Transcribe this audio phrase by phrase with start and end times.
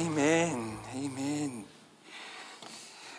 [0.00, 1.66] Amen, Amen.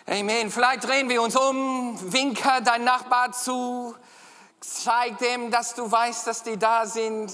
[0.04, 0.50] Amen.
[0.50, 3.94] Vielleicht drehen wir uns um, winke dein Nachbar zu,
[4.58, 7.30] zeig dem, dass du weißt, dass die da sind.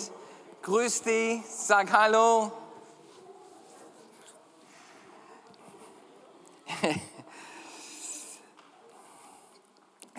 [0.61, 2.53] Grüß die, sag Hallo.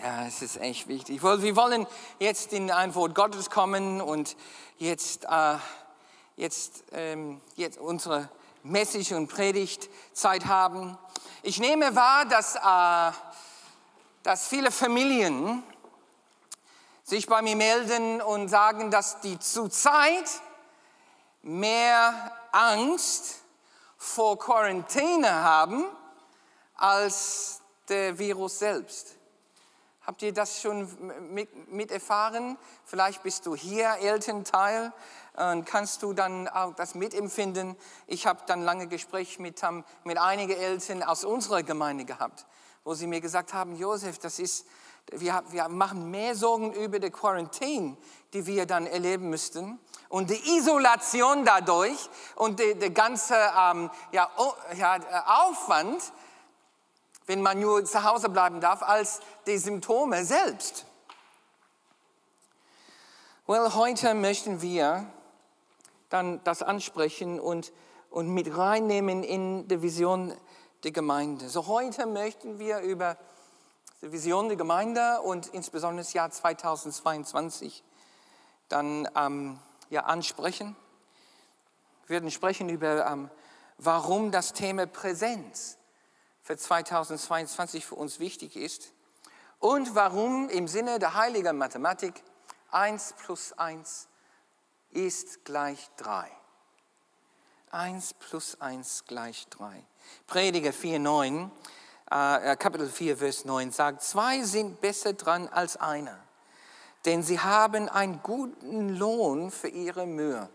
[0.02, 1.22] Ja, es ist echt wichtig.
[1.22, 1.86] Wir wollen
[2.18, 4.34] jetzt in ein Wort Gottes kommen und
[4.78, 5.56] jetzt, äh,
[6.36, 8.30] jetzt, ähm, jetzt unsere
[8.62, 10.98] Message und Predigtzeit haben.
[11.42, 13.16] Ich nehme wahr, dass, äh,
[14.22, 15.62] dass viele Familien
[17.02, 20.30] sich bei mir melden und sagen, dass die zurzeit
[21.42, 23.36] mehr Angst
[23.96, 25.84] vor Quarantäne haben
[26.74, 29.16] als der Virus selbst.
[30.02, 30.88] Habt ihr das schon
[31.32, 32.58] mit, mit erfahren?
[32.84, 34.92] Vielleicht bist du hier Elternteil
[35.40, 37.76] und kannst du dann auch das mitempfinden.
[38.06, 39.60] Ich habe dann lange Gespräche mit,
[40.04, 42.46] mit einigen Eltern aus unserer Gemeinde gehabt,
[42.84, 44.66] wo sie mir gesagt haben, Josef, das ist,
[45.10, 47.96] wir, wir machen mehr Sorgen über die Quarantäne,
[48.34, 49.78] die wir dann erleben müssten
[50.10, 56.12] und die Isolation dadurch und der ganze ähm, ja, oh, ja, Aufwand,
[57.26, 60.84] wenn man nur zu Hause bleiben darf, als die Symptome selbst.
[63.46, 65.06] Well, heute möchten wir
[66.10, 67.72] dann das ansprechen und,
[68.10, 70.34] und mit reinnehmen in die Vision
[70.84, 71.48] der Gemeinde.
[71.48, 73.16] So heute möchten wir über
[74.02, 77.82] die Vision der Gemeinde und insbesondere das Jahr 2022
[78.68, 80.76] dann ähm, ja, ansprechen.
[82.06, 83.30] Wir werden sprechen über, ähm,
[83.78, 85.78] warum das Thema Präsenz
[86.42, 88.92] für 2022 für uns wichtig ist
[89.58, 92.22] und warum im Sinne der heiligen Mathematik
[92.70, 94.08] 1 plus 1
[94.90, 96.30] ist gleich 3.
[97.70, 99.84] 1 plus 1 gleich 3.
[100.26, 101.50] Prediger 4, 9,
[102.10, 106.18] äh, Kapitel 4, Vers 9 sagt, zwei sind besser dran als einer,
[107.04, 110.48] denn sie haben einen guten Lohn für ihre Mühe.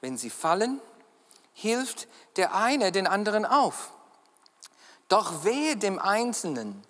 [0.00, 0.80] Wenn sie fallen,
[1.52, 3.92] hilft der eine den anderen auf.
[5.08, 6.82] Doch wehe dem Einzelnen,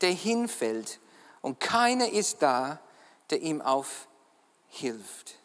[0.00, 1.00] der hinfällt
[1.40, 2.80] und keiner ist da,
[3.30, 5.38] der ihm aufhilft.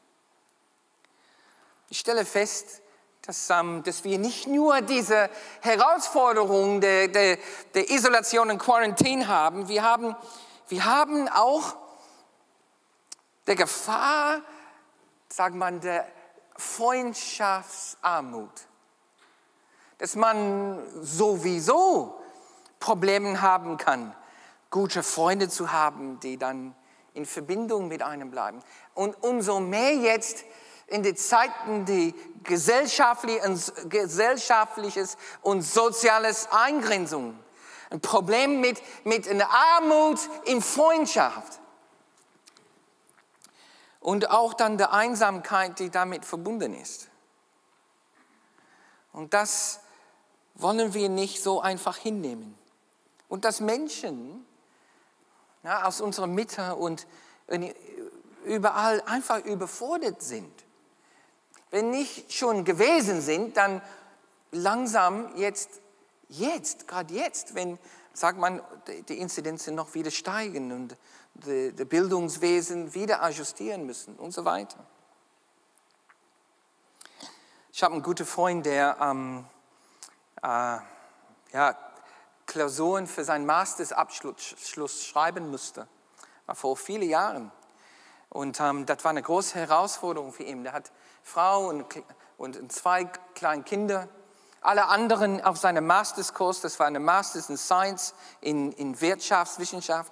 [1.89, 2.81] Ich stelle fest,
[3.23, 5.29] dass, ähm, dass wir nicht nur diese
[5.61, 7.37] Herausforderung der, der,
[7.73, 10.15] der Isolation und Quarantäne haben, wir haben,
[10.67, 11.75] wir haben auch
[13.47, 14.41] der Gefahr,
[15.29, 16.07] sagt man, der
[16.55, 18.49] Freundschaftsarmut
[19.99, 22.19] dass man sowieso
[22.79, 24.15] Probleme haben kann,
[24.71, 26.73] gute Freunde zu haben, die dann
[27.13, 28.63] in Verbindung mit einem bleiben.
[28.93, 30.45] Und umso mehr jetzt
[30.89, 32.13] in den Zeiten, die
[32.43, 37.39] gesellschaftliches und soziales Eingrenzung,
[37.89, 41.59] ein Problem mit, mit einer Armut in Freundschaft
[43.99, 47.09] und auch dann der Einsamkeit, die damit verbunden ist.
[49.11, 49.81] Und das
[50.55, 52.57] wollen wir nicht so einfach hinnehmen.
[53.27, 54.45] Und dass Menschen
[55.63, 57.07] ja, aus unserer Mitte und
[58.45, 60.51] überall einfach überfordert sind.
[61.71, 63.81] Wenn nicht schon gewesen sind, dann
[64.51, 65.81] langsam jetzt,
[66.29, 67.77] jetzt, gerade jetzt, wenn,
[68.13, 68.61] sagt man,
[69.07, 70.97] die Inzidenzen noch wieder steigen und
[71.35, 74.77] das Bildungswesen wieder ajustieren müssen und so weiter.
[77.71, 79.45] Ich habe einen guten Freund, der ähm,
[80.41, 80.77] äh,
[81.53, 81.77] ja,
[82.45, 85.87] Klausuren für seinen Mastersabschluss schreiben musste.
[86.51, 87.51] Vor vielen Jahren.
[88.29, 90.63] Und ähm, das war eine große Herausforderung für ihn.
[90.63, 90.91] Der hat
[91.23, 91.85] Frau und,
[92.37, 94.07] und zwei kleine Kinder.
[94.61, 100.11] Alle anderen auf seinem Masterskurs, das war eine Masters in Science, in, in Wirtschaftswissenschaft.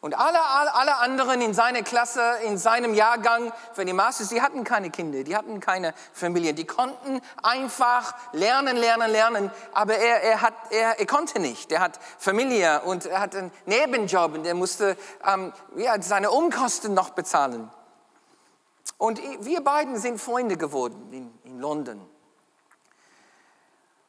[0.00, 4.40] Und alle, alle, alle anderen in seiner Klasse, in seinem Jahrgang für die Masters, die
[4.40, 6.54] hatten keine Kinder, die hatten keine Familie.
[6.54, 9.50] Die konnten einfach lernen, lernen, lernen.
[9.72, 11.72] Aber er, er, hat, er, er konnte nicht.
[11.72, 16.94] Er hat Familie und er hat einen Nebenjob und er musste ähm, ja, seine Umkosten
[16.94, 17.68] noch bezahlen.
[18.96, 22.00] Und wir beiden sind Freunde geworden in, in London.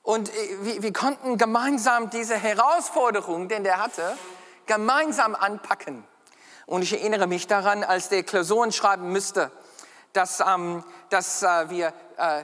[0.01, 0.31] Und
[0.61, 4.17] wir, wir konnten gemeinsam diese Herausforderung, den er hatte,
[4.65, 6.03] gemeinsam anpacken.
[6.65, 9.51] Und ich erinnere mich daran, als der Klausuren schreiben müsste,
[10.13, 12.43] dass, ähm, dass äh, wir äh,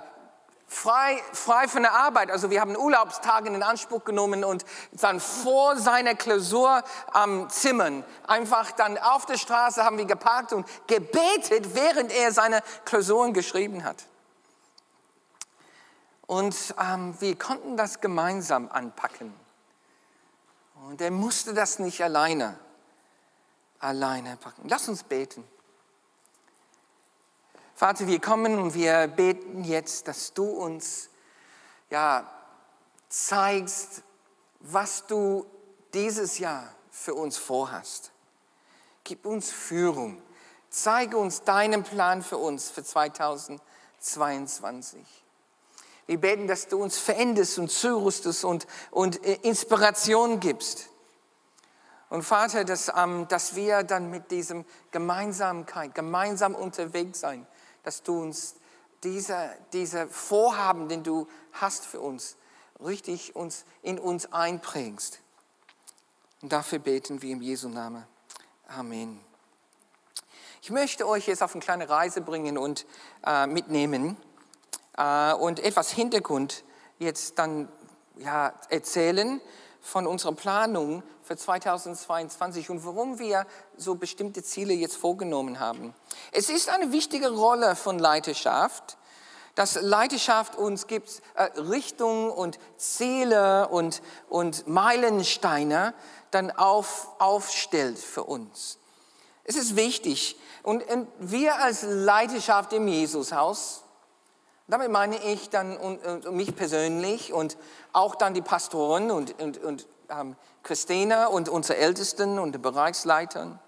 [0.68, 5.78] frei, frei von der Arbeit, also wir haben Urlaubstage in Anspruch genommen und dann vor
[5.78, 12.12] seiner Klausur am Zimmern, einfach dann auf der Straße haben wir geparkt und gebetet, während
[12.12, 14.06] er seine Klausuren geschrieben hat.
[16.28, 19.34] Und ähm, wir konnten das gemeinsam anpacken.
[20.88, 22.58] Und er musste das nicht alleine,
[23.80, 24.68] alleine packen.
[24.68, 25.44] Lass uns beten.
[27.78, 31.10] Vater, wir kommen und wir beten jetzt, dass du uns
[31.90, 32.26] ja,
[33.10, 34.02] zeigst,
[34.62, 35.46] was du
[35.94, 38.14] dieses Jahr für uns vorhast.
[39.04, 40.22] Gib uns Führung.
[40.70, 45.06] Zeige uns deinen Plan für uns für 2022.
[46.08, 50.88] Wir beten, dass du uns veränderst und zurüstest und, und äh, Inspiration gibst.
[52.10, 57.46] Und Vater, dass, ähm, dass wir dann mit diesem Gemeinsamkeit, gemeinsam unterwegs sein,
[57.86, 58.56] dass du uns
[59.04, 62.36] diese, diese Vorhaben, den du hast für uns,
[62.84, 65.22] richtig uns, in uns einprägst.
[66.42, 68.06] Und dafür beten wir im Jesu Namen.
[68.68, 69.22] Amen.
[70.62, 72.88] Ich möchte euch jetzt auf eine kleine Reise bringen und
[73.26, 74.18] äh, mitnehmen
[74.98, 76.64] äh, und etwas Hintergrund
[76.98, 77.70] jetzt dann
[78.18, 79.40] ja, erzählen
[79.86, 83.46] von unserer Planung für 2022 und warum wir
[83.78, 85.94] so bestimmte Ziele jetzt vorgenommen haben.
[86.32, 88.98] Es ist eine wichtige Rolle von Leiterschaft,
[89.54, 95.94] dass Leiterschaft uns gibt äh, Richtung und Ziele und, und Meilensteine
[96.32, 98.80] dann auf, aufstellt für uns.
[99.44, 100.36] Es ist wichtig.
[100.64, 103.84] Und, und wir als Leiterschaft im Jesushaus,
[104.68, 107.58] damit meine ich dann und, und mich persönlich und
[107.94, 113.60] auch dann die Pastoren und, und, und ähm, Christina und unsere Ältesten und die Bereichsleiter.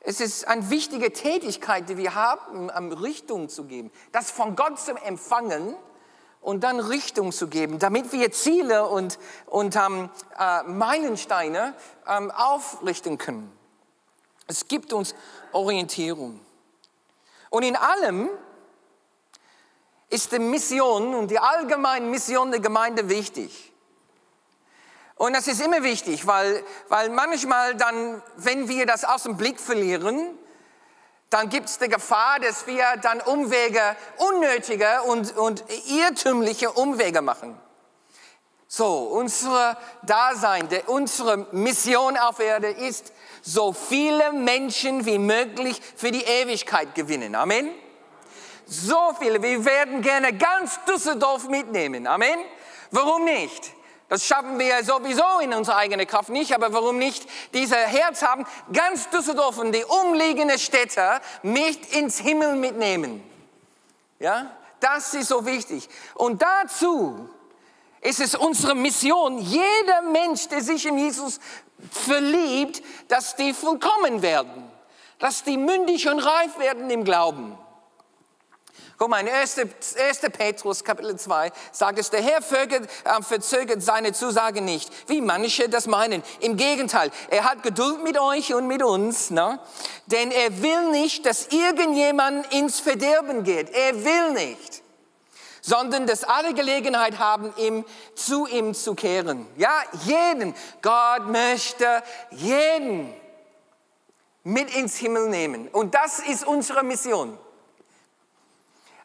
[0.00, 3.90] Es ist eine wichtige Tätigkeit, die wir haben, um Richtung zu geben.
[4.12, 5.74] Das von Gott zu empfangen
[6.40, 10.08] und dann Richtung zu geben, damit wir Ziele und, und ähm,
[10.38, 11.74] äh, Meilensteine
[12.06, 13.52] ähm, aufrichten können.
[14.46, 15.14] Es gibt uns
[15.52, 16.40] Orientierung.
[17.50, 18.30] Und in allem
[20.10, 23.72] ist die Mission und die allgemeine Mission der Gemeinde wichtig.
[25.16, 29.58] Und das ist immer wichtig, weil, weil manchmal dann, wenn wir das aus dem Blick
[29.58, 30.38] verlieren,
[31.28, 37.58] dann gibt es die Gefahr, dass wir dann Umwege, unnötige und, und irrtümliche Umwege machen.
[38.68, 43.12] So, unser Dasein, unsere Mission auf Erde ist,
[43.42, 47.34] so viele Menschen wie möglich für die Ewigkeit gewinnen.
[47.34, 47.70] Amen.
[48.68, 49.42] So viele.
[49.42, 52.06] Wir werden gerne ganz Düsseldorf mitnehmen.
[52.06, 52.38] Amen.
[52.90, 53.72] Warum nicht?
[54.10, 58.46] Das schaffen wir sowieso in unserer eigenen Kraft nicht, aber warum nicht dieser Herz haben,
[58.72, 63.22] ganz Düsseldorf und die umliegenden Städte mit ins Himmel mitnehmen?
[64.18, 64.50] Ja,
[64.80, 65.88] das ist so wichtig.
[66.14, 67.28] Und dazu
[68.00, 71.40] ist es unsere Mission, jeder Mensch, der sich in Jesus
[71.90, 74.70] verliebt, dass die vollkommen werden,
[75.18, 77.58] dass die mündig und reif werden im Glauben.
[78.98, 79.58] Guck mal, in 1.
[79.58, 80.20] 1.
[80.36, 85.86] Petrus Kapitel 2 sagt es, der Herr äh, verzögert seine Zusage nicht, wie manche das
[85.86, 86.24] meinen.
[86.40, 89.60] Im Gegenteil, er hat Geduld mit euch und mit uns, ne?
[90.06, 93.70] denn er will nicht, dass irgendjemand ins Verderben geht.
[93.70, 94.82] Er will nicht
[95.60, 97.84] sondern dass alle Gelegenheit haben, ihm,
[98.14, 99.46] zu ihm zu kehren.
[99.58, 100.54] Ja, jeden.
[100.80, 103.12] Gott möchte jeden
[104.44, 105.68] mit ins Himmel nehmen.
[105.68, 107.36] Und das ist unsere Mission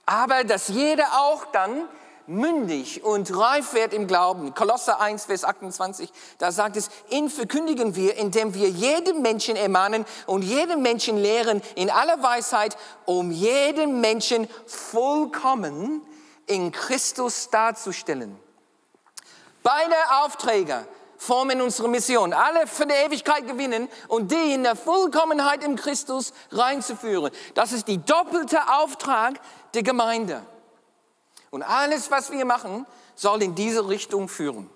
[0.06, 1.88] aber dass jeder auch dann
[2.26, 4.54] mündig und reif wird im Glauben.
[4.54, 10.06] Kolosser 1, Vers 28, da sagt es, ihn verkündigen wir, indem wir jedem Menschen ermahnen
[10.26, 16.02] und jedem Menschen lehren in aller Weisheit, um jeden Menschen vollkommen
[16.48, 18.40] in Christus darzustellen.
[19.62, 20.86] Beide Aufträge
[21.18, 22.34] formen unsere Mission.
[22.34, 27.32] Alle für die Ewigkeit gewinnen und die in der Vollkommenheit im Christus reinzuführen.
[27.54, 29.40] Das ist die doppelte Auftrag
[29.74, 30.46] der Gemeinde.
[31.50, 34.70] Und alles, was wir machen, soll in diese Richtung führen.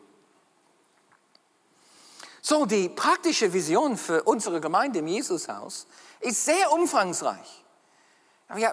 [2.41, 5.87] So, die praktische Vision für unsere Gemeinde im Jesushaus
[6.21, 7.65] ist sehr umfangreich.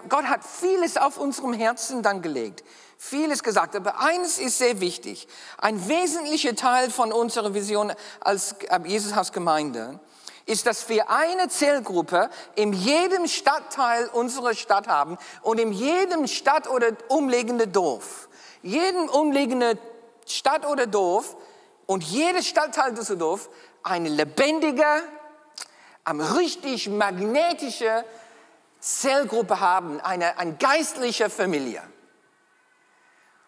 [0.07, 2.63] Gott hat vieles auf unserem Herzen dann gelegt,
[2.97, 5.27] vieles gesagt, aber eines ist sehr wichtig.
[5.57, 7.91] Ein wesentlicher Teil von unserer Vision
[8.21, 9.99] als äh, Jesushaus Gemeinde
[10.45, 16.69] ist, dass wir eine Zellgruppe in jedem Stadtteil unserer Stadt haben und in jedem Stadt
[16.69, 18.29] oder umliegende Dorf.
[18.61, 19.77] Jedem umliegende
[20.27, 21.35] Stadt oder Dorf
[21.85, 23.49] und jedes Stadtteil Düsseldorf
[23.83, 24.85] eine lebendige,
[26.07, 28.05] richtig magnetische
[28.79, 31.81] Zellgruppe haben, eine, eine geistliche Familie.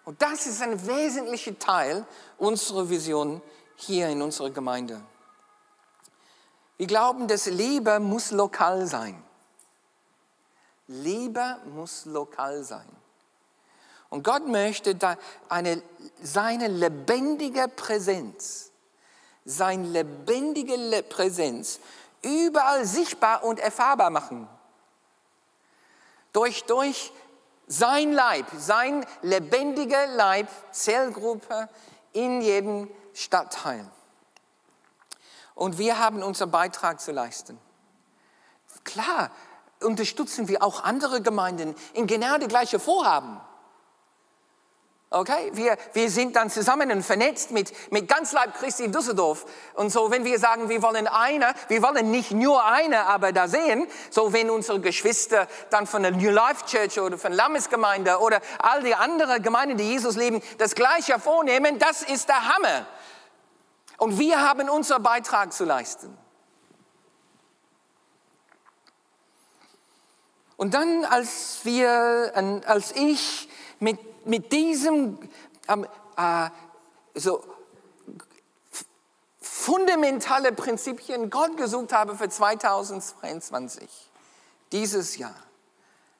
[0.04, 2.06] Und das ist ein wesentlicher Teil
[2.38, 3.42] unserer Vision
[3.76, 5.02] hier in unserer Gemeinde.
[6.78, 9.22] Wir glauben, dass Liebe muss lokal sein.
[10.88, 12.88] Liebe muss lokal sein.
[14.10, 14.98] Und Gott möchte
[15.50, 15.82] eine,
[16.22, 18.72] seine lebendige Präsenz,
[19.44, 21.80] seine lebendige Präsenz
[22.22, 24.48] überall sichtbar und erfahrbar machen.
[26.32, 27.12] Durch, durch
[27.68, 31.68] sein Leib, sein lebendiger Leib, Zellgruppe
[32.14, 33.90] in jedem Stadtteil.
[35.58, 37.58] Und wir haben unseren Beitrag zu leisten.
[38.84, 39.32] Klar,
[39.82, 43.42] unterstützen wir auch andere Gemeinden in genau die gleiche Vorhaben.
[45.10, 49.46] Okay, wir, wir sind dann zusammen und vernetzt mit, mit ganz Leib Christi in Düsseldorf.
[49.74, 53.48] Und so, wenn wir sagen, wir wollen eine, wir wollen nicht nur eine, aber da
[53.48, 58.42] sehen, so wenn unsere Geschwister dann von der New Life Church oder von Lammesgemeinde oder
[58.60, 62.86] all die anderen Gemeinden, die Jesus leben, das Gleiche vornehmen, das ist der Hammer.
[63.98, 66.16] Und wir haben unseren Beitrag zu leisten.
[70.56, 72.34] Und dann, als wir,
[72.66, 73.50] als ich
[73.80, 75.18] mit mit diesem
[75.68, 75.88] ähm,
[76.18, 76.50] äh,
[77.16, 77.44] so
[79.42, 83.90] fundamentale Prinzipien Gott gesucht habe für 2022,
[84.72, 85.36] dieses Jahr.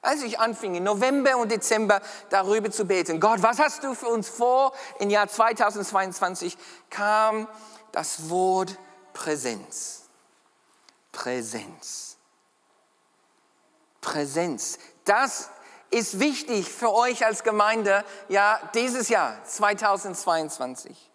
[0.00, 2.00] Als ich anfing, im November und Dezember
[2.30, 4.72] darüber zu beten, Gott, was hast du für uns vor?
[5.00, 6.56] Im Jahr 2022
[6.88, 7.48] kam
[7.92, 8.78] das Wort
[9.12, 10.08] Präsenz.
[11.10, 12.16] Präsenz.
[14.00, 14.78] Präsenz.
[15.04, 15.50] Das
[15.90, 21.10] ist wichtig für euch als Gemeinde, ja, dieses Jahr, 2022.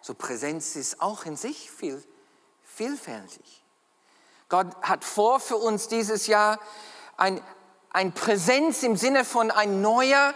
[0.00, 2.02] So Präsenz ist auch in sich viel,
[2.62, 3.63] vielfältig.
[4.48, 6.58] Gott hat vor für uns dieses Jahr
[7.16, 7.40] ein,
[7.90, 10.34] ein Präsenz im Sinne von ein neuer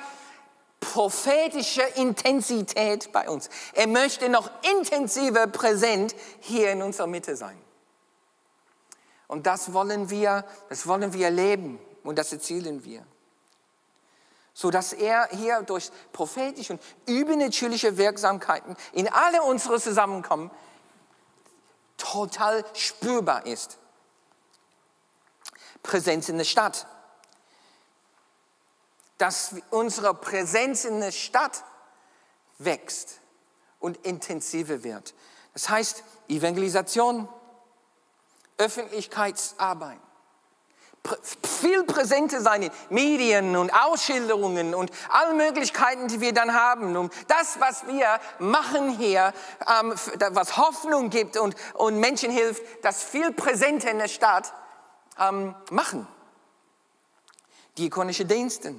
[0.81, 3.51] prophetischer Intensität bei uns.
[3.73, 7.59] Er möchte noch intensiver präsent hier in unserer Mitte sein.
[9.27, 11.79] Und das wollen wir, das wollen wir erleben.
[12.03, 13.05] Und das erzielen wir.
[14.55, 20.51] So dass er hier durch prophetische und übernatürliche Wirksamkeiten in alle unsere Zusammenkommen
[21.97, 23.79] total spürbar ist.
[25.83, 26.87] Präsenz in der Stadt.
[29.19, 31.65] Dass unsere Präsenz in der Stadt
[32.59, 33.21] wächst
[33.81, 35.15] und intensiver wird.
[35.55, 37.29] Das heißt Evangelisation,
[38.59, 39.99] Öffentlichkeitsarbeit,
[41.61, 46.97] viel präsenter sein in Medien und Ausschilderungen und alle Möglichkeiten, die wir dann haben.
[46.97, 49.33] Und das, was wir machen hier,
[49.81, 49.95] ähm,
[50.31, 54.53] was Hoffnung gibt und, und Menschen hilft, das viel präsenter in der Stadt
[55.19, 56.07] ähm, machen.
[57.77, 58.75] Die ikonische Dienste.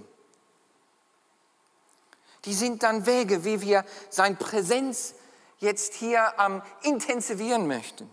[2.46, 5.16] Die sind dann Wege, wie wir sein Präsenz
[5.60, 8.10] jetzt hier ähm, intensivieren möchten.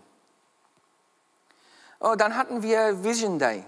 [1.99, 3.63] Oh, dann hatten wir Vision Day.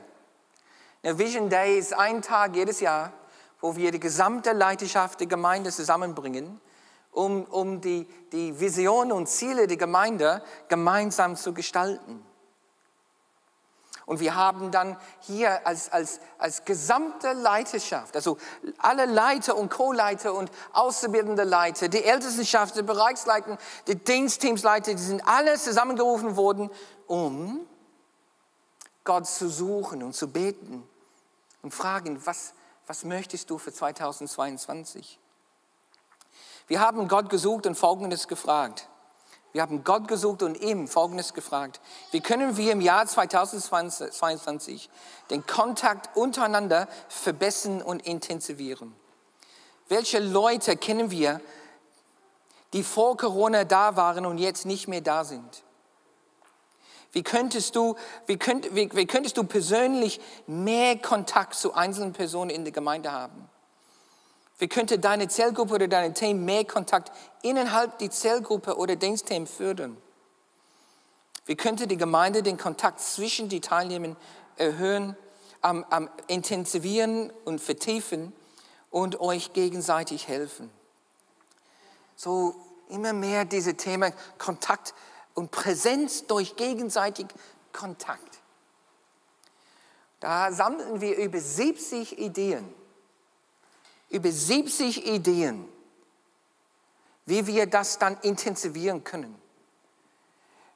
[1.03, 3.13] Der Vision Day ist ein Tag jedes Jahr,
[3.61, 6.59] wo wir die gesamte Leiterschaft der Gemeinde zusammenbringen,
[7.11, 12.23] um, um die, die Vision und Ziele der Gemeinde gemeinsam zu gestalten.
[14.09, 18.39] Und wir haben dann hier als, als, als gesamte Leiterschaft, also
[18.79, 25.21] alle Leiter und Co-Leiter und auszubildende Leiter, die Ältestenschaft, die Bereichsleiter, die Dienstteamsleiter, die sind
[25.27, 26.71] alle zusammengerufen worden,
[27.05, 27.59] um
[29.03, 30.89] Gott zu suchen und zu beten
[31.61, 32.53] und fragen, was,
[32.87, 35.19] was möchtest du für 2022?
[36.65, 38.89] Wir haben Gott gesucht und Folgendes gefragt.
[39.51, 41.81] Wir haben Gott gesucht und ihm Folgendes gefragt.
[42.11, 44.89] Wie können wir im Jahr 2022
[45.31, 48.95] den Kontakt untereinander verbessern und intensivieren?
[49.87, 51.41] Welche Leute kennen wir,
[52.73, 55.63] die vor Corona da waren und jetzt nicht mehr da sind?
[57.11, 57.95] Wie könntest du,
[58.27, 63.11] wie, könnt, wie, wie könntest du persönlich mehr Kontakt zu einzelnen Personen in der Gemeinde
[63.11, 63.48] haben?
[64.59, 67.11] Wie könnte deine Zellgruppe oder dein Team mehr Kontakt
[67.41, 69.97] innerhalb der Zellgruppe oder Dienstteam fördern?
[71.45, 74.17] Wie könnte die Gemeinde den Kontakt zwischen den Teilnehmern
[74.57, 75.15] erhöhen,
[75.63, 78.33] ähm, ähm, intensivieren und vertiefen
[78.91, 80.69] und euch gegenseitig helfen?
[82.17, 82.53] So
[82.89, 84.93] immer mehr diese Themen Kontakt
[85.35, 87.27] und Präsenz durch gegenseitig
[87.71, 88.39] Kontakt.
[90.19, 92.75] Da sammeln wir über 70 Ideen,
[94.09, 95.67] über 70 Ideen,
[97.25, 99.35] wie wir das dann intensivieren können.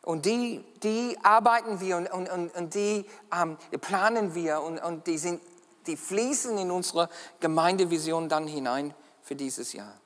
[0.03, 5.17] Und die, die arbeiten wir und, und, und die ähm, planen wir und, und die,
[5.17, 5.41] sind,
[5.87, 7.09] die fließen in unsere
[7.39, 9.97] Gemeindevision dann hinein für dieses Jahr.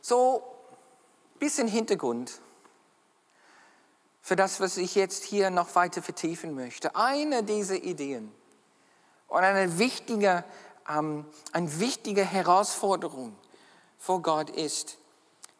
[0.00, 0.42] So,
[1.38, 2.40] bisschen Hintergrund
[4.20, 6.94] für das, was ich jetzt hier noch weiter vertiefen möchte.
[6.96, 8.32] Eine dieser Ideen
[9.32, 10.44] und eine wichtige,
[10.86, 13.34] ähm, eine wichtige Herausforderung
[13.96, 14.98] vor Gott ist,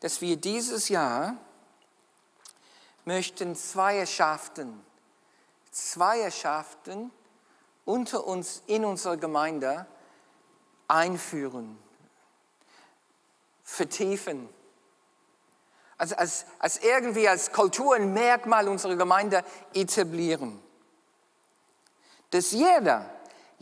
[0.01, 1.39] dass wir dieses Jahr
[3.07, 4.85] möchten Zweierschaften,
[5.71, 7.11] Zweierschaften
[7.87, 9.87] unter uns in unserer Gemeinde
[10.87, 11.79] einführen,
[13.65, 14.51] vertiefen.
[15.97, 20.63] Also als, als irgendwie als Kultur ein Merkmal unserer Gemeinde etablieren.
[22.29, 23.09] Dass jeder,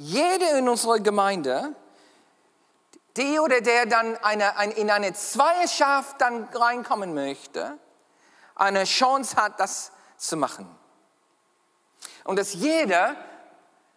[0.01, 1.75] jeder in unserer Gemeinde,
[3.19, 7.77] die oder der dann eine, ein, in eine Zweierschaft dann reinkommen möchte,
[8.55, 10.67] eine Chance hat, das zu machen.
[12.25, 13.15] Und dass jeder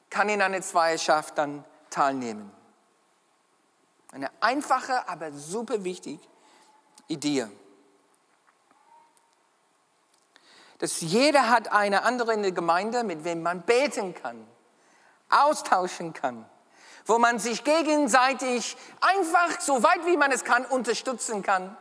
[0.09, 2.51] kann in eine Zweierschaft dann teilnehmen.
[4.11, 6.21] Eine einfache, aber super wichtige
[7.07, 7.47] Idee.
[10.79, 14.45] Dass jeder hat eine andere in der Gemeinde, mit wem man beten kann,
[15.33, 16.45] austauschen kann,
[17.05, 21.75] wo man sich gegenseitig einfach so weit wie man es kann unterstützen kann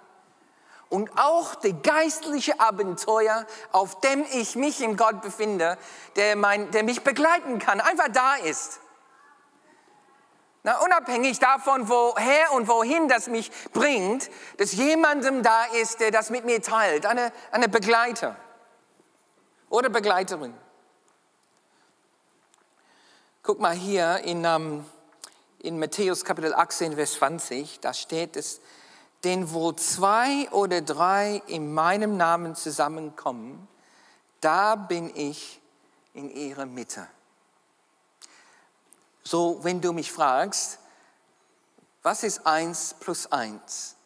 [0.93, 5.79] und auch die geistliche Abenteuer, auf dem ich mich in Gott befinde,
[6.17, 8.81] der, mein, der mich begleiten kann, einfach da ist.
[10.65, 16.29] Na, unabhängig davon, woher und wohin das mich bringt, dass jemandem da ist, der das
[16.29, 18.37] mit mir teilt, eine, eine Begleiter
[19.71, 20.55] oder Begleiterin.
[23.45, 24.85] Guck mal hier in, um, ähm,
[25.59, 28.61] in Matthäus Kapitel 18, Vers 20, da steht es,
[29.25, 33.67] denn wo zwei oder drei in meinem Namen zusammenkommen,
[34.41, 35.61] da bin ich
[36.15, 37.09] in ihrer Mitte.
[39.25, 40.79] So, wenn du mich fragst,
[42.05, 43.97] was ist eins plus eins?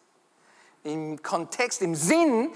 [0.83, 2.55] Im Kontext, im Sinn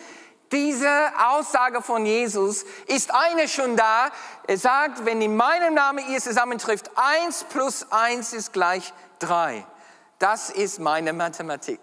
[0.52, 4.10] dieser Aussage von Jesus ist eine schon da.
[4.46, 9.64] Er sagt, wenn in meinem Namen ihr zusammentrifft, eins plus eins ist gleich drei.
[10.18, 11.80] Das ist meine Mathematik.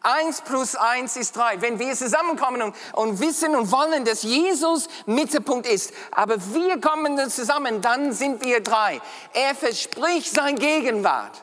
[0.00, 1.60] Eins plus eins ist drei.
[1.62, 7.18] Wenn wir zusammenkommen und, und, wissen und wollen, dass Jesus Mittelpunkt ist, aber wir kommen
[7.30, 9.00] zusammen, dann sind wir drei.
[9.32, 11.42] Er verspricht sein Gegenwart.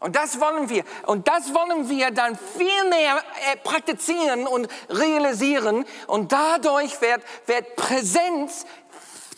[0.00, 0.84] Und das wollen wir.
[1.06, 5.84] Und das wollen wir dann viel mehr äh, praktizieren und realisieren.
[6.06, 8.64] Und dadurch wird, wird Präsenz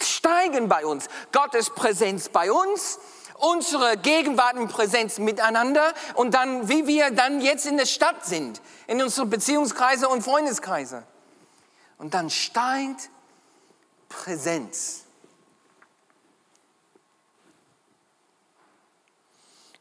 [0.03, 1.09] steigen bei uns.
[1.33, 2.99] Gottes Präsenz bei uns
[3.41, 8.61] unsere Gegenwart und Präsenz miteinander und dann, wie wir dann jetzt in der Stadt sind,
[8.87, 11.05] in unseren Beziehungskreise und Freundeskreise.
[11.99, 13.11] Und dann steigt
[14.09, 15.05] Präsenz.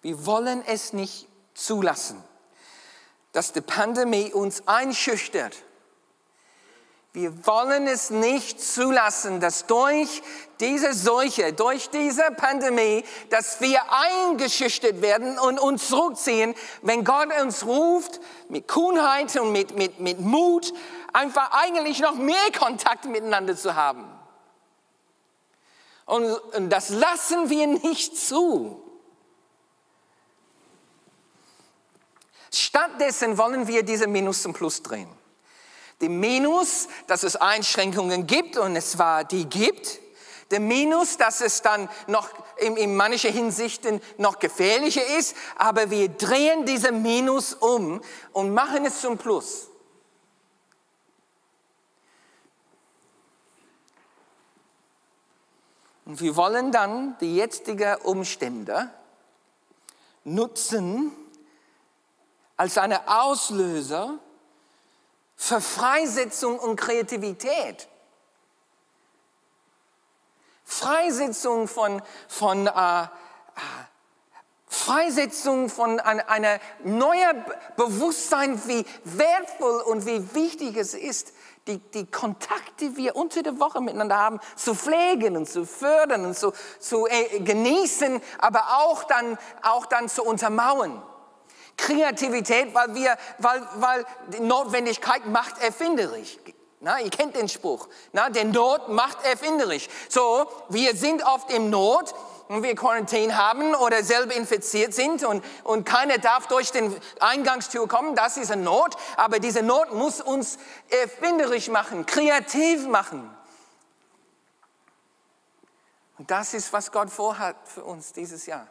[0.02, 2.24] Wir wollen es nicht zulassen,
[3.32, 5.56] dass die Pandemie uns einschüchtert
[7.12, 10.22] wir wollen es nicht zulassen, dass durch
[10.60, 17.66] diese Seuche, durch diese Pandemie, dass wir eingeschüchtert werden und uns zurückziehen, wenn Gott uns
[17.66, 20.72] ruft, mit Kühnheit und mit, mit, mit Mut,
[21.12, 24.06] einfach eigentlich noch mehr Kontakt miteinander zu haben.
[26.06, 28.84] Und, und das lassen wir nicht zu.
[32.54, 35.10] Stattdessen wollen wir diese Minus zum Plus drehen.
[36.02, 40.00] Dem Minus, dass es Einschränkungen gibt und es war die gibt.
[40.52, 45.36] Dem Minus, dass es dann noch in, in manchen Hinsichten noch gefährlicher ist.
[45.58, 49.68] Aber wir drehen diese Minus um und machen es zum Plus.
[56.06, 58.90] Und wir wollen dann die jetzigen Umstände
[60.24, 61.12] nutzen
[62.60, 64.20] als eine Auslöser
[65.38, 67.88] für Freisetzung und Kreativität.
[70.66, 73.08] Freisetzung von, von äh, äh
[74.68, 77.44] Freisetzung von einer eine neuen
[77.78, 81.34] Bewusstsein, wie wertvoll und wie wichtig es ist,
[81.66, 86.26] die, die Kontakte, die wir unter der Woche miteinander haben, zu pflegen und zu fördern
[86.26, 91.02] und zu, zu äh, genießen, aber auch dann, auch dann zu untermauern.
[91.80, 96.38] Kreativität, weil, wir, weil, weil die Notwendigkeit macht erfinderisch.
[96.82, 97.90] Na, ihr kennt den Spruch.
[98.14, 99.90] Na, der Not macht erfinderisch.
[100.08, 102.14] So, wir sind oft im Not
[102.48, 107.88] und wir Quarantäne haben oder selber infiziert sind und, und keiner darf durch den Eingangstür
[107.88, 108.16] kommen.
[108.16, 108.96] Das ist eine Not.
[109.18, 110.58] Aber diese Not muss uns
[110.90, 113.30] erfinderisch machen, kreativ machen.
[116.18, 118.68] Und das ist, was Gott vorhat für uns dieses Jahr.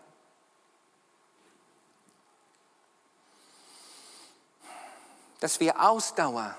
[5.40, 6.54] Dass wir Ausdauer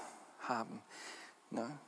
[0.47, 0.81] haben.
[1.51, 1.79] Ne?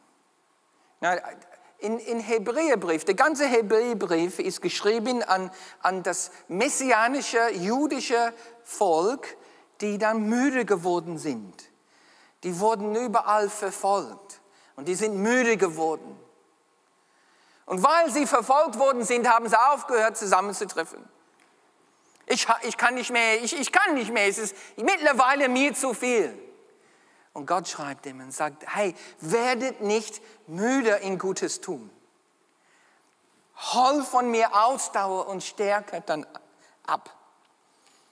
[1.82, 5.52] in, in Hebräerbrief, der ganze Hebräerbrief ist geschrieben an,
[5.82, 9.36] an das messianische jüdische Volk,
[9.82, 11.70] die dann müde geworden sind.
[12.44, 14.42] Die wurden überall verfolgt
[14.76, 16.20] und die sind müde geworden.
[17.66, 21.04] Und weil sie verfolgt worden sind, haben sie aufgehört, zusammenzutreffen.
[22.28, 25.94] Ich, ich kann nicht mehr, ich, ich kann nicht mehr, es ist mittlerweile mir zu
[25.94, 26.38] viel.
[27.34, 31.90] Und Gott schreibt ihm und sagt, hey, werdet nicht müde in Gutes tun.
[33.74, 36.26] Hol von mir Ausdauer und Stärke dann
[36.86, 37.16] ab.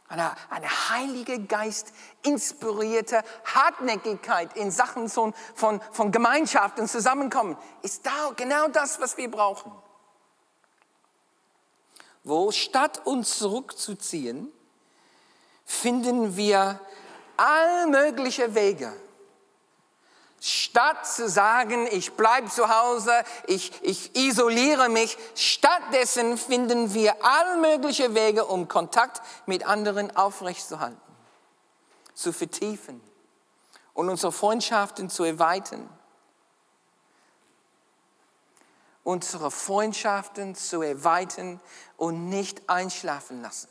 [0.08, 8.06] Eine, eine heilige Geist inspirierte Hartnäckigkeit in Sachen von, von, von Gemeinschaft und Zusammenkommen ist
[8.06, 9.72] da genau das, was wir brauchen.
[12.24, 14.52] Wo statt uns zurückzuziehen,
[15.66, 16.80] finden wir
[17.38, 18.92] all mögliche Wege,
[20.42, 23.12] Statt zu sagen, ich bleibe zu Hause,
[23.48, 31.02] ich, ich isoliere mich, stattdessen finden wir all mögliche Wege, um Kontakt mit anderen aufrechtzuerhalten,
[32.14, 33.02] zu vertiefen
[33.94, 35.90] und unsere Freundschaften zu erweitern.
[39.04, 41.60] Unsere Freundschaften zu erweitern
[41.98, 43.70] und nicht einschlafen lassen.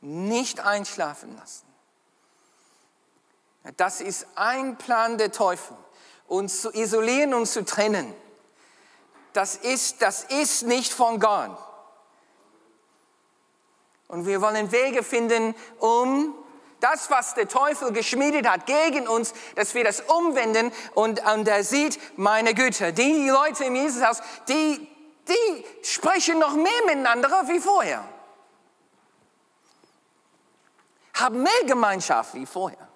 [0.00, 1.69] Nicht einschlafen lassen.
[3.76, 5.76] Das ist ein Plan der Teufel,
[6.26, 8.14] uns zu isolieren und zu trennen.
[9.32, 11.56] Das ist, das ist nicht von Gott.
[14.08, 16.34] Und wir wollen Wege finden, um
[16.80, 21.62] das, was der Teufel geschmiedet hat gegen uns, dass wir das umwenden und, und er
[21.62, 24.88] sieht, meine Güte, die Leute im Jesushaus, die,
[25.28, 28.02] die sprechen noch mehr miteinander wie vorher.
[31.14, 32.89] Haben mehr Gemeinschaft wie vorher.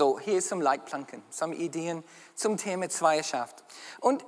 [0.00, 2.02] So, hier sind Leitplanken, some Ideen
[2.34, 3.62] zum Thema Zweierschaft.
[4.00, 4.24] Und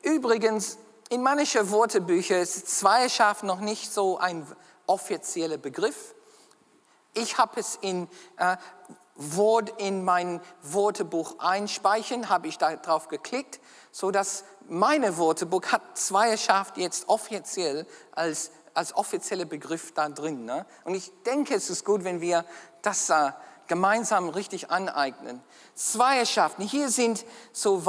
[0.00, 0.78] übrigens,
[1.10, 4.46] in manchen Wortebüchern ist Zweierschaft noch nicht so ein
[4.86, 6.14] offizieller Begriff.
[7.12, 8.56] Ich habe es in äh,
[9.14, 13.60] Wort in mein Wortebuch einspeichern, habe ich darauf geklickt,
[13.92, 20.44] so dass meine Wortebuch hat Zweierschaft jetzt offiziell als als offizieller Begriff da drin.
[20.44, 20.64] Ne?
[20.84, 22.44] Und ich denke, es ist gut, wenn wir
[22.82, 23.32] das äh,
[23.70, 25.40] gemeinsam richtig aneignen.
[25.76, 27.80] Zweierschaften, hier sind so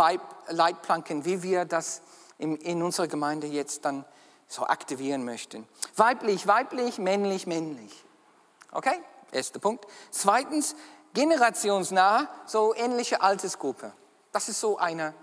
[0.48, 2.04] Leitplanken, wie wir das
[2.38, 4.06] in, unserer Gemeinde jetzt dann
[4.48, 5.68] so aktivieren möchten.
[5.96, 8.06] Weiblich, weiblich, männlich, männlich.
[8.72, 9.88] Okay, erster Punkt.
[10.12, 10.76] Zweitens,
[11.16, 13.92] generationsnah, so ähnliche Altersgruppe.
[14.32, 15.16] Das ist so eine,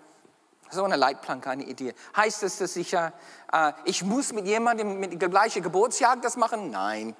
[0.70, 1.94] so eine Leitplanke, eine Idee.
[2.16, 3.12] Heißt das, dass ich, äh,
[3.84, 6.72] ich muss mit jemandem mit dem gleichen Geburtsjahr das machen?
[6.72, 7.14] Nein.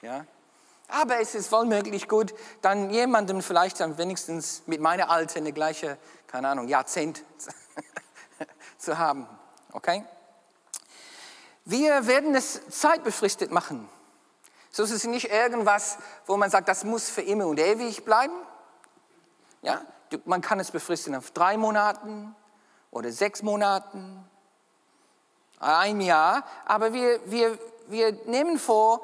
[0.00, 0.26] Ja,
[0.92, 5.52] aber es ist voll möglich gut, dann jemandem vielleicht dann wenigstens mit meiner Alter eine
[5.52, 7.24] gleiche, keine Ahnung, Jahrzehnt
[8.78, 9.26] zu haben.
[9.72, 10.04] Okay?
[11.64, 13.88] Wir werden es zeitbefristet machen.
[14.70, 18.34] So ist es nicht irgendwas, wo man sagt, das muss für immer und ewig bleiben.
[19.62, 19.82] Ja?
[20.24, 22.34] Man kann es befristen auf drei Monaten
[22.90, 24.24] oder sechs Monaten,
[25.58, 26.44] ein Jahr.
[26.66, 29.02] Aber wir, wir, wir nehmen vor,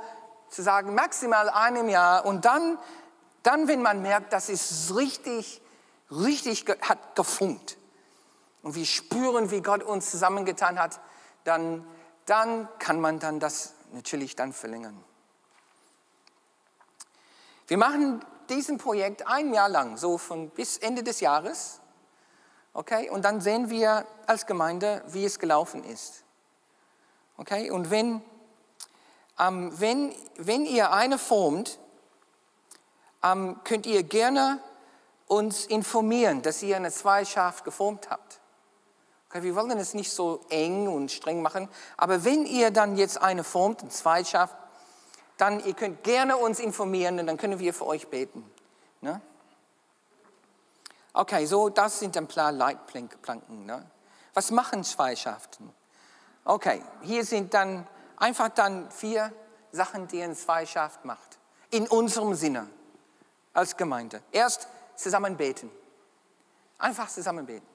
[0.50, 2.78] zu sagen, maximal einem Jahr und dann,
[3.42, 5.61] dann wenn man merkt, das ist richtig,
[6.11, 7.76] richtig hat gefunkt
[8.62, 11.00] und wir spüren, wie Gott uns zusammengetan hat,
[11.44, 11.87] dann,
[12.26, 15.02] dann kann man dann das natürlich dann verlängern.
[17.66, 21.80] Wir machen diesen Projekt ein Jahr lang, so von bis Ende des Jahres.
[22.72, 26.24] Okay, und dann sehen wir als Gemeinde, wie es gelaufen ist.
[27.37, 28.22] Okay, und wenn
[29.38, 31.79] ähm, wenn, wenn ihr eine formt,
[33.22, 34.61] ähm, könnt ihr gerne
[35.27, 38.40] uns informieren, dass ihr eine Zweischaft geformt habt.
[39.29, 43.20] Okay, wir wollen es nicht so eng und streng machen, aber wenn ihr dann jetzt
[43.20, 44.57] eine formt, eine Zweischaft,
[45.37, 48.51] dann ihr könnt gerne uns informieren und dann können wir für euch beten.
[49.03, 49.20] Ne?
[51.12, 53.66] Okay, so das sind ein paar Leitplanken.
[53.66, 53.85] Ne?
[54.35, 55.72] Was machen Zweischaften?
[56.44, 57.87] Okay, hier sind dann
[58.18, 59.33] Einfach dann vier
[59.72, 61.38] Sachen, die eine Zweischaft macht.
[61.70, 62.68] In unserem Sinne
[63.52, 64.22] als Gemeinde.
[64.33, 65.70] Erst zusammen beten.
[66.78, 67.66] Einfach zusammen beten.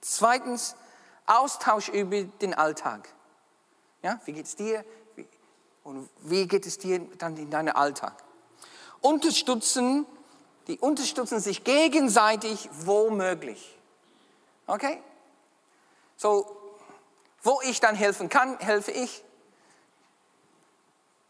[0.00, 0.76] Zweitens
[1.26, 3.08] Austausch über den Alltag.
[4.02, 4.84] Ja, wie geht es dir?
[5.84, 8.14] Und wie geht es dir dann in deinem Alltag?
[9.00, 10.06] Unterstützen,
[10.66, 13.78] die unterstützen sich gegenseitig, wo möglich.
[14.66, 15.02] Okay?
[16.16, 16.56] So,
[17.42, 19.24] wo ich dann helfen kann, helfe ich.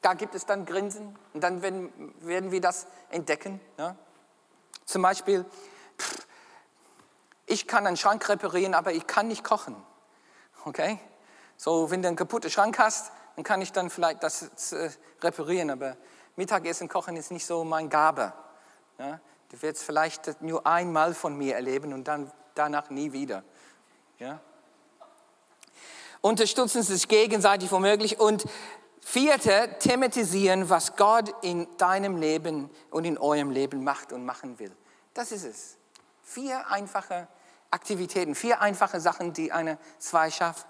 [0.02, 3.60] Da gibt es dann Grinsen und dann werden, werden wir das entdecken.
[3.78, 3.96] Ja?
[4.84, 5.46] Zum Beispiel,
[7.46, 9.76] ich kann einen Schrank reparieren, aber ich kann nicht kochen.
[10.64, 10.98] Okay?
[11.56, 15.70] So, wenn du einen kaputten Schrank hast, dann kann ich dann vielleicht das äh, reparieren,
[15.70, 15.96] aber
[16.34, 18.32] Mittagessen kochen ist nicht so mein Gabe.
[18.98, 19.20] Ja?
[19.50, 23.44] Du wirst vielleicht nur einmal von mir erleben und dann danach nie wieder.
[24.18, 24.40] Ja?
[26.20, 28.44] Unterstützen sich gegenseitig womöglich und
[29.02, 34.74] vierte, thematisieren, was Gott in deinem Leben und in eurem Leben macht und machen will.
[35.12, 35.76] Das ist es.
[36.22, 37.28] Vier einfache
[37.70, 40.66] Aktivitäten, vier einfache Sachen, die eine Zweischaft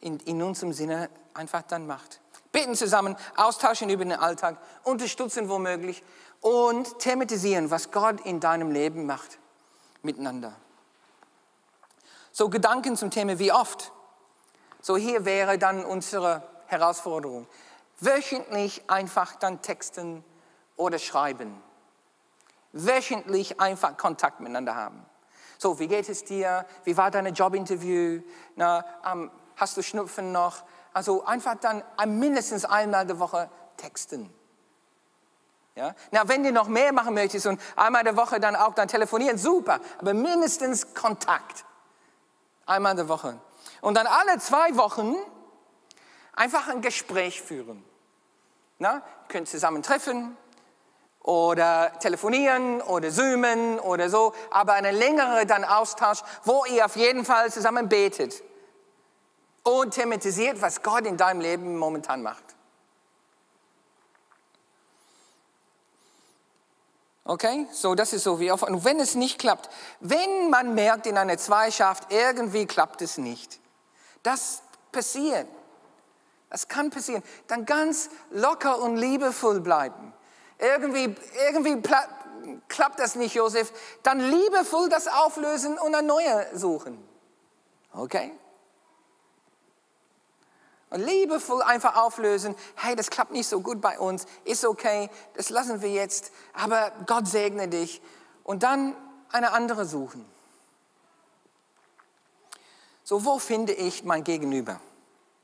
[0.00, 2.20] in, in unserem Sinne einfach dann macht.
[2.52, 6.02] Beten zusammen, austauschen über den Alltag, unterstützen womöglich
[6.40, 9.38] und thematisieren, was Gott in deinem Leben macht
[10.02, 10.54] miteinander.
[12.32, 13.92] So Gedanken zum Thema wie oft.
[14.80, 17.46] So hier wäre dann unsere Herausforderung.
[18.00, 20.24] Wöchentlich einfach dann texten
[20.76, 21.62] oder schreiben.
[22.72, 25.04] Wöchentlich einfach Kontakt miteinander haben.
[25.58, 26.64] So, wie geht es dir?
[26.84, 28.22] Wie war dein Jobinterview?
[28.56, 30.62] Na, um, hast du Schnupfen noch?
[30.92, 34.32] Also einfach dann mindestens einmal die Woche texten.
[35.74, 35.94] Ja?
[36.10, 39.38] Na, wenn du noch mehr machen möchtest und einmal die Woche dann auch dann telefonieren,
[39.38, 41.64] super, aber mindestens Kontakt.
[42.66, 43.38] Einmal in der Woche.
[43.80, 45.14] Und dann alle zwei Wochen
[46.40, 47.84] einfach ein Gespräch führen.
[48.78, 50.38] Na, ihr könnt zusammen treffen
[51.22, 57.26] oder telefonieren oder zoomen oder so, aber eine längere dann Austausch, wo ihr auf jeden
[57.26, 58.42] Fall zusammen betet
[59.64, 62.42] und thematisiert, was Gott in deinem Leben momentan macht.
[67.24, 68.62] Okay, so das ist so wie auf.
[68.62, 69.68] Und wenn es nicht klappt,
[70.00, 73.60] wenn man merkt in einer Zweischaft, irgendwie klappt es nicht,
[74.22, 75.46] das passiert.
[76.50, 77.22] Das kann passieren.
[77.46, 80.12] Dann ganz locker und liebevoll bleiben.
[80.58, 81.14] Irgendwie,
[81.48, 81.80] irgendwie
[82.68, 83.72] klappt das nicht, Josef.
[84.02, 87.02] Dann liebevoll das auflösen und ein neues suchen.
[87.92, 88.32] Okay?
[90.90, 95.48] Und liebevoll einfach auflösen, hey, das klappt nicht so gut bei uns, ist okay, das
[95.48, 98.02] lassen wir jetzt, aber Gott segne dich.
[98.42, 98.96] Und dann
[99.30, 100.24] eine andere suchen.
[103.04, 104.80] So, wo finde ich mein Gegenüber?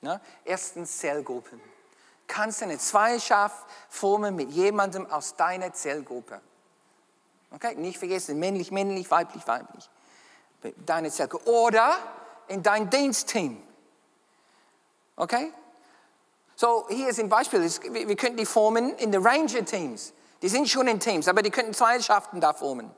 [0.06, 1.60] Ja, erstens Zellgruppen.
[2.28, 6.40] Kannst du eine Zweischaft formen mit jemandem aus deiner Zellgruppe?
[7.50, 9.90] Okay, nicht vergessen, männlich, männlich, weiblich, weiblich.
[10.76, 11.50] Deine Zellgruppe.
[11.50, 11.96] Oder
[12.46, 13.60] in dein Dienstteam.
[15.16, 15.52] Okay?
[16.54, 17.60] So, hier ist ein Beispiel.
[17.62, 20.12] Wir könnten die formen in den Ranger-Teams.
[20.40, 22.94] Die sind schon in Teams, aber die könnten Zweierschaften da formen.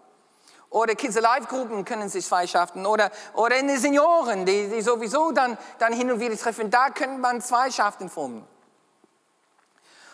[0.71, 2.85] Oder Kids Alive-Gruppen können sich Zweierschaften.
[2.85, 6.71] Oder, oder in den Senioren, die, die sowieso dann, dann hin und wieder treffen.
[6.71, 8.47] Da könnte man Zweierschaften formen.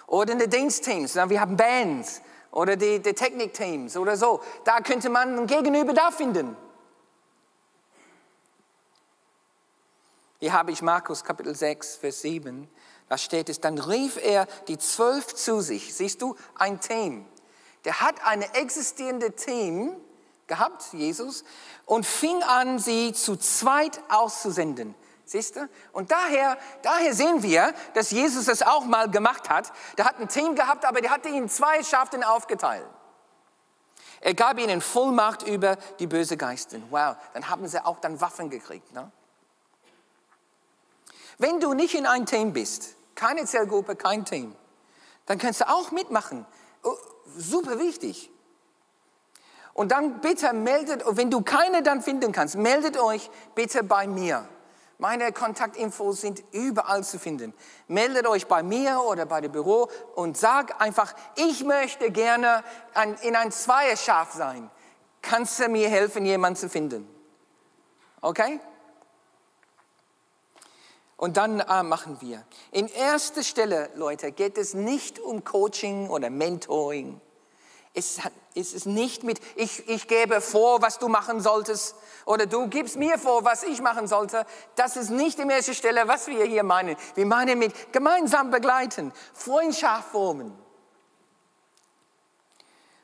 [0.07, 1.17] Oder in den Dienstteams.
[1.17, 2.21] Wir haben Bands.
[2.53, 4.41] Oder die, die Technikteams oder so.
[4.65, 6.57] Da könnte man ein Gegenüber da finden.
[10.39, 12.69] Hier habe ich Markus Kapitel 6, Vers 7.
[13.09, 15.95] Da steht es, dann rief er die zwölf zu sich.
[15.95, 17.27] Siehst du, ein Team.
[17.85, 19.97] Der hat eine existierende Team
[20.47, 21.45] gehabt, Jesus,
[21.87, 24.95] und fing an, sie zu zweit auszusenden.
[25.25, 25.69] Siehst du?
[25.93, 29.73] Und daher, daher sehen wir, dass Jesus das auch mal gemacht hat.
[29.97, 32.87] Der hat ein Team gehabt, aber der hatte ihnen zwei Schaften aufgeteilt.
[34.21, 36.79] Er gab ihnen Vollmacht über die böse Geister.
[36.91, 38.93] Wow, dann haben sie auch dann Waffen gekriegt.
[38.93, 39.11] Ne?
[41.39, 44.55] Wenn du nicht in ein Team bist, keine Zellgruppe, kein Team,
[45.27, 46.47] dann kannst du auch mitmachen.
[46.83, 46.97] Oh,
[47.37, 48.31] super wichtig.
[49.75, 54.49] Und dann bitte meldet, wenn du keine dann finden kannst, meldet euch bitte bei mir.
[54.99, 57.53] Meine Kontaktinfos sind überall zu finden.
[57.89, 62.63] Meldet euch bei mir oder bei dem Büro und sag einfach, ich möchte gerne
[63.23, 64.71] in ein Zweierschaf sein.
[65.21, 67.09] Kannst du mir helfen, jemanden zu finden?
[68.21, 68.61] Okay?
[71.17, 72.45] Und dann äh, machen wir.
[72.71, 77.21] In erster Stelle, Leute, geht es nicht um Coaching oder Mentoring.
[77.95, 78.21] Es,
[78.55, 82.97] es ist nicht mit, ich, ich gebe vor, was du machen solltest, oder du gibst
[82.97, 84.47] mir vor, was ich machen sollte.
[84.77, 86.97] Das ist nicht in erster Stelle, was wir hier meinen.
[87.17, 90.57] Wir meinen mit gemeinsam begleiten, Freundschaft formen.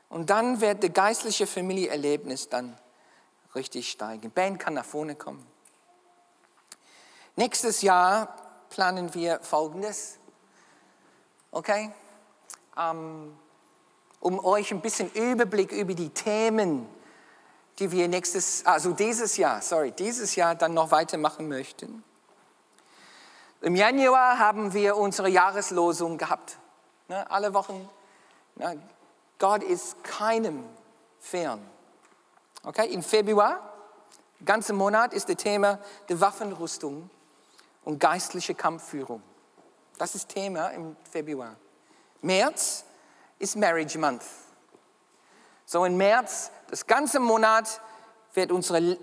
[0.09, 2.77] Und dann wird der geistliche Familieerlebnis dann
[3.53, 4.31] richtig steigen.
[4.31, 5.45] Ben kann nach vorne kommen.
[7.35, 8.35] Nächstes Jahr
[8.69, 10.17] planen wir Folgendes.
[11.51, 11.91] Okay?
[12.77, 13.37] Ähm,
[14.21, 16.87] um euch ein bisschen Überblick über die Themen,
[17.79, 22.03] die wir nächstes, also dieses Jahr, sorry, dieses Jahr dann noch weitermachen möchten.
[23.61, 26.57] Im Januar haben wir unsere Jahreslosung gehabt.
[27.07, 27.89] Ne, alle Wochen.
[28.55, 28.81] Ne,
[29.39, 30.63] Gott ist keinem
[31.19, 31.59] fern.
[32.63, 33.59] Okay, im Februar,
[34.45, 35.79] ganzen Monat, ist das Thema
[36.09, 37.09] der Waffenrüstung
[37.83, 39.23] und geistliche Kampfführung.
[39.97, 41.55] Das ist Thema im Februar.
[42.21, 42.85] März
[43.41, 44.23] ist Marriage Month.
[45.65, 47.81] So im März, das ganze Monat,
[48.33, 48.97] wird unsere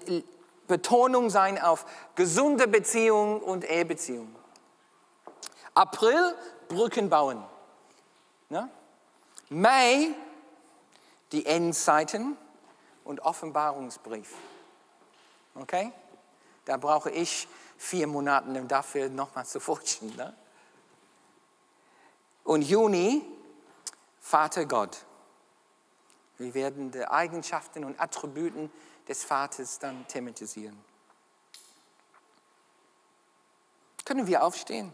[0.66, 4.34] Betonung sein auf gesunde Beziehungen und Ehebeziehungen.
[5.74, 6.34] April,
[6.68, 7.44] Brücken bauen.
[8.48, 8.70] Ne?
[9.48, 10.08] Mai,
[11.32, 12.36] die Endzeiten
[13.04, 14.34] und Offenbarungsbrief.
[15.54, 15.92] Okay?
[16.64, 20.14] Da brauche ich vier Monate, um dafür nochmal zu forschen.
[20.16, 20.34] Ne?
[22.44, 23.22] Und Juni,
[24.28, 25.06] Vater Gott.
[26.36, 28.70] Wir werden die Eigenschaften und Attributen
[29.08, 30.78] des Vaters dann thematisieren.
[34.04, 34.92] Können wir aufstehen?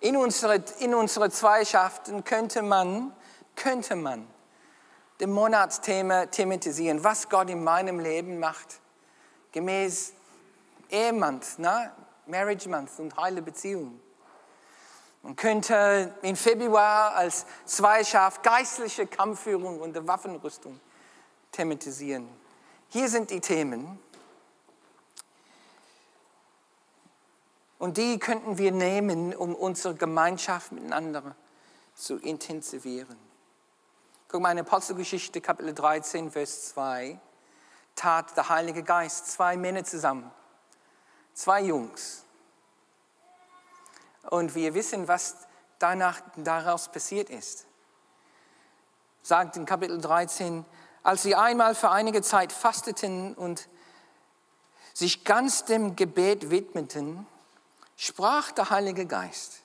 [0.00, 3.16] In unsere, in unsere Zweischaften könnte man,
[3.56, 4.28] könnte man
[5.18, 8.82] dem Monatsthema thematisieren, was Gott in meinem Leben macht,
[9.52, 10.12] gemäß
[10.90, 11.90] Ehemonth, ne?
[12.28, 14.00] Marriage Month und heile Beziehung.
[15.22, 20.78] Man könnte in Februar als Zweischaft geistliche Kampfführung und Waffenrüstung
[21.50, 22.28] thematisieren.
[22.88, 23.98] Hier sind die Themen.
[27.78, 31.36] Und die könnten wir nehmen, um unsere Gemeinschaft miteinander
[31.94, 33.16] zu intensivieren.
[34.28, 37.18] Guck mal in Apostelgeschichte, Kapitel 13, Vers 2,
[37.94, 40.30] tat der Heilige Geist zwei Männer zusammen,
[41.38, 42.24] zwei Jungs.
[44.28, 45.36] Und wir wissen, was
[45.78, 47.66] danach, daraus passiert ist.
[49.22, 50.64] Sagt in Kapitel 13,
[51.04, 53.68] als sie einmal für einige Zeit fasteten und
[54.92, 57.24] sich ganz dem Gebet widmeten,
[57.96, 59.62] sprach der Heilige Geist,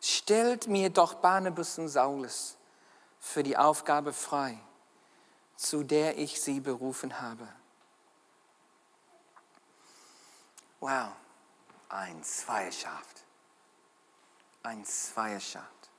[0.00, 2.56] stellt mir doch Barnabas und Saulus
[3.18, 4.56] für die Aufgabe frei,
[5.56, 7.48] zu der ich sie berufen habe.
[10.80, 11.12] Wow,
[11.88, 13.24] ein Zweierschaft.
[14.62, 15.90] Ein Zweierschaft.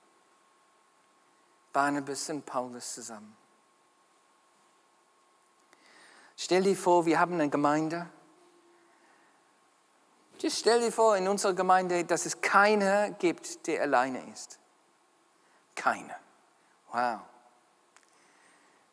[1.73, 3.35] Barnabas und Paulus zusammen.
[6.35, 8.09] Stell dir vor, wir haben eine Gemeinde
[10.41, 14.57] Just stell dir vor, in unserer Gemeinde, dass es keiner gibt, der alleine ist.
[15.75, 16.15] Keiner.
[16.91, 17.19] Wow.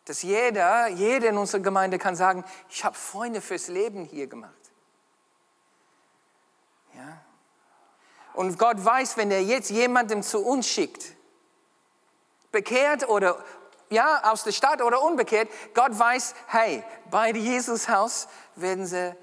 [0.05, 4.65] Dass jeder, jeder in unserer Gemeinde kann sagen, ich habe Freunde fürs Leben hier gemacht.
[6.96, 7.20] Ja.
[8.35, 11.16] Und Gott weiß, wenn er jetzt jemanden zu uns schickt,
[12.52, 13.42] bekehrt oder
[13.90, 19.16] ja, aus der Stadt oder unbekehrt, Gott weiß, hey, bei Jesus Haus werden sie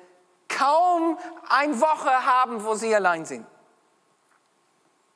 [0.47, 1.17] kaum
[1.49, 3.45] eine Woche haben, wo sie allein sind.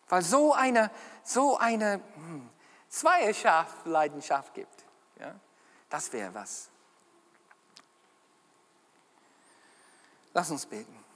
[0.10, 0.92] Weil so eine,
[1.24, 2.50] so eine hm,
[2.90, 4.86] Zweierschaft Leidenschaft gibt.
[5.20, 5.36] Ja?
[5.90, 6.70] Das wäre was.
[10.34, 11.07] Lass uns beten.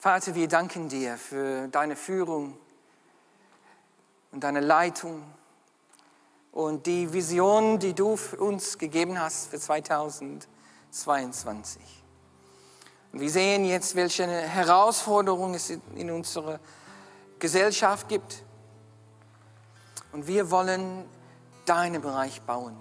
[0.00, 2.56] Vater, wir danken dir für deine Führung
[4.30, 5.24] und deine Leitung
[6.52, 11.82] und die Vision, die du uns gegeben hast für 2022.
[13.10, 16.60] Wir sehen jetzt, welche Herausforderungen es in unserer
[17.40, 18.44] Gesellschaft gibt.
[20.12, 21.06] Und wir wollen
[21.66, 22.76] deinen Bereich bauen.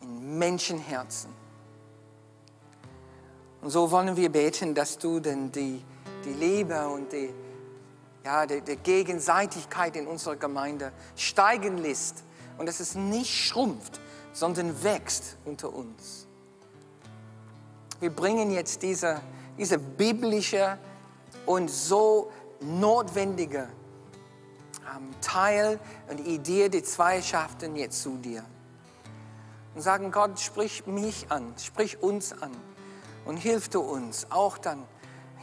[0.00, 1.47] In Menschenherzen.
[3.60, 5.82] Und so wollen wir beten, dass du denn die,
[6.24, 7.30] die Liebe und die,
[8.24, 12.24] ja, die, die Gegenseitigkeit in unserer Gemeinde steigen lässt.
[12.56, 14.00] Und dass es nicht schrumpft,
[14.32, 16.28] sondern wächst unter uns
[18.00, 19.20] wir bringen jetzt diese,
[19.56, 20.78] diese biblische
[21.46, 23.68] und so notwendige
[24.94, 28.44] ähm, Teil und Idee der Zweischaften jetzt zu dir.
[29.74, 32.50] Und sagen, Gott, sprich mich an, sprich uns an
[33.28, 34.84] und hilf du uns auch dann,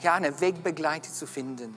[0.02, 1.74] ja, eine Wegbegleiter zu finden.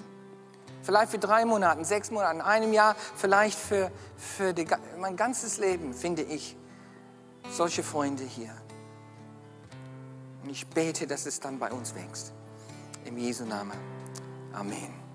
[0.83, 4.67] Vielleicht für drei Monate, sechs Monate, einem Jahr, vielleicht für, für die,
[4.99, 6.57] mein ganzes Leben finde ich
[7.51, 8.55] solche Freunde hier.
[10.43, 12.33] Und ich bete, dass es dann bei uns wächst.
[13.05, 13.77] Im Jesu Namen.
[14.55, 15.08] Amen.